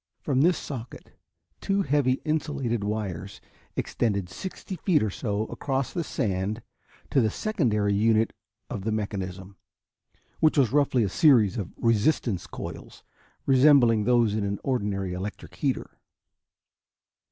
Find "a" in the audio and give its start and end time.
11.03-11.07